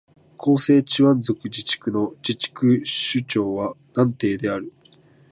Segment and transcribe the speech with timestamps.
[0.43, 4.73] 広西チワン族自治区の自治区首府は南寧である